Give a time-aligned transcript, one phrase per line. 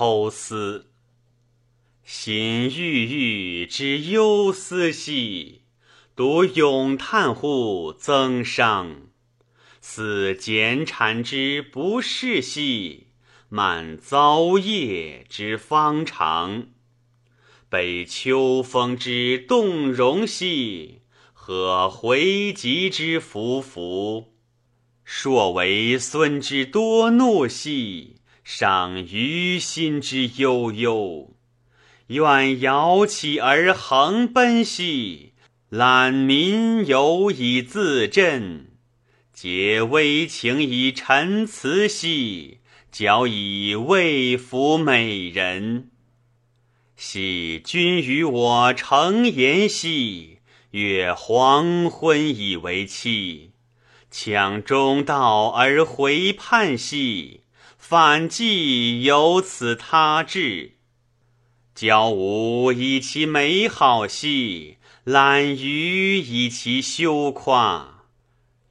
[0.00, 0.86] 抽丝。
[2.02, 5.60] 心郁郁之忧思兮，
[6.16, 9.08] 独咏叹乎增伤。
[9.82, 13.08] 似蹇谗之不适兮，
[13.50, 16.68] 满遭夜之方长。
[17.68, 21.02] 悲秋风之动容兮，
[21.34, 24.32] 何回疾之浮浮。
[25.04, 31.34] 硕为孙之多怒兮，赏于心之悠悠。
[32.08, 35.32] 愿摇起而横奔兮，
[35.68, 38.66] 揽民犹以自振。
[39.32, 42.58] 皆微情以陈词兮，
[42.90, 45.90] 矫以慰抚美人。
[46.96, 50.40] 昔君与我成言兮，
[50.72, 53.52] 越黄昏以为期。
[54.12, 57.42] 羌中道而回盼兮，
[57.80, 60.76] 反计有此他志。
[61.74, 68.04] 交吾以其美好兮，懒于以其羞夸。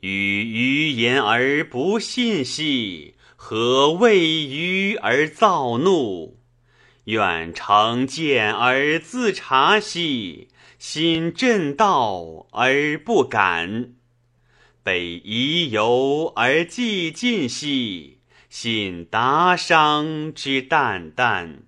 [0.00, 6.38] 与余言而不信兮，何谓余而躁怒？
[7.04, 13.94] 愿成见而自察兮，心正道而不敢；
[14.82, 18.17] 北夷游而既尽兮，
[18.48, 21.64] 信达商之淡淡。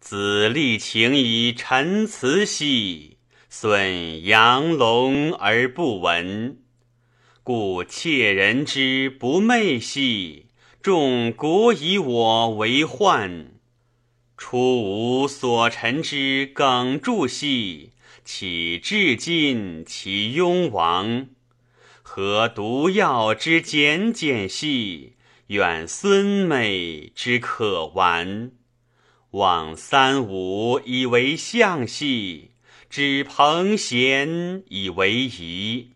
[0.00, 3.18] 子立情以陈词兮，
[3.50, 6.58] 损阳龙而不闻。
[7.42, 10.46] 故窃人之不昧兮，
[10.80, 13.52] 众国以我为患。
[14.38, 17.90] 初无所陈之耿柱兮，
[18.24, 21.28] 岂至今其庸亡？
[22.02, 25.14] 何毒药之简简兮，
[25.52, 28.52] 远孙美之可玩。
[29.32, 32.52] 望三五以为相兮，
[32.88, 35.90] 指朋贤以为宜。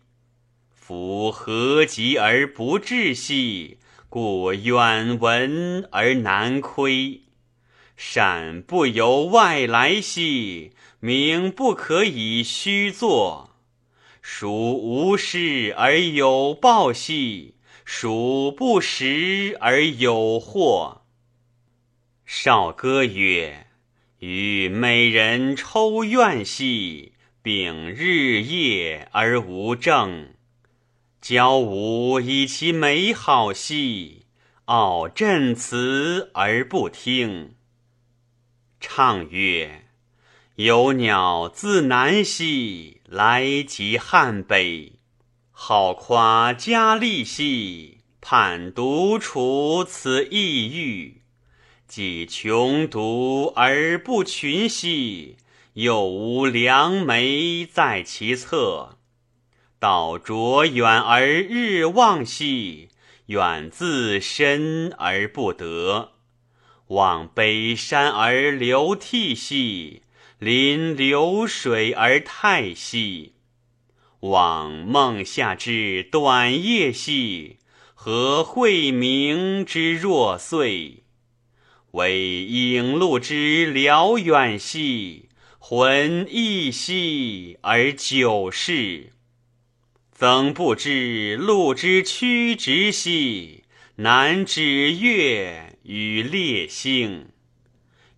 [0.75, 7.21] 夫何及而不至兮，故远闻而难窥。
[7.95, 13.55] 善不由外来兮，名不可以虚作。
[14.21, 17.55] 孰无事而有报兮，
[17.89, 21.03] 孰不食而有祸？
[22.25, 23.67] 少歌曰
[24.19, 30.33] ：“与美人抽怨兮，秉日夜而无正。
[31.21, 34.25] 交吾以其美好兮，
[34.65, 37.55] 傲振词而不听。”
[38.81, 39.85] 唱曰
[40.55, 44.96] ：“有鸟自南兮，来及汉北。
[45.59, 51.23] 好夸佳丽兮，盼独处此异域。”
[51.89, 55.37] 既穷独而不群兮，
[55.73, 58.97] 又无良媒在其侧。
[59.79, 62.89] 道卓远而日望兮，
[63.25, 66.11] 远自身而不得。
[66.89, 70.03] 望北山而流涕兮，
[70.37, 73.33] 临流水而泰兮。
[74.21, 77.57] 望孟夏之短夜兮，
[77.93, 81.03] 何晦明之若岁。
[81.91, 85.29] 惟影路之辽远兮，
[85.59, 89.13] 魂逸兮而久逝。
[90.11, 93.65] 曾不知路之曲直兮，
[93.97, 97.29] 难指月与列星。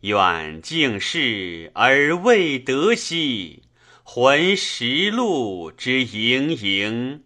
[0.01, 3.63] 远近视而未得兮，
[4.11, 7.25] 魂识路之营营。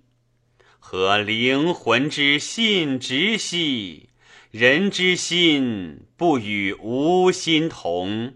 [0.80, 4.10] 何灵魂之信直兮？
[4.52, 8.34] 人之心不与无心同，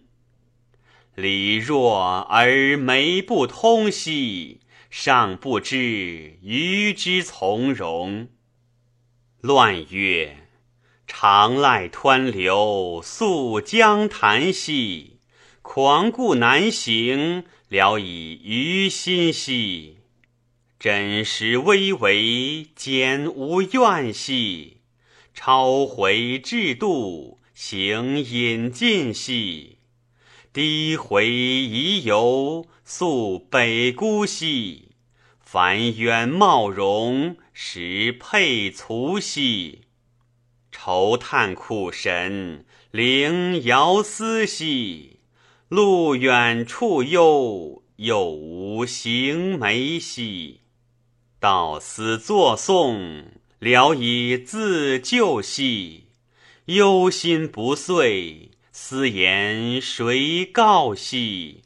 [1.14, 8.30] 理弱而眉不通兮，尚不知鱼之从容。
[9.42, 10.48] 乱曰：
[11.06, 15.17] 长赖湍流，溯江潭兮，
[15.70, 19.98] 狂故难行，聊以娱心兮。
[20.80, 24.78] 真实巍巍，简无怨兮。
[25.34, 29.76] 超回至度，行引进兮；
[30.54, 34.94] 低回遗游，宿北孤兮。
[35.42, 39.82] 凡远貌容，实佩卒兮。
[40.72, 45.17] 愁叹苦神，灵遥思兮。
[45.70, 50.62] 路远处幽，有无行梅兮。
[51.40, 53.38] 道思作颂。
[53.60, 56.10] 聊以自救兮，
[56.66, 61.64] 忧心不遂，思言谁告兮？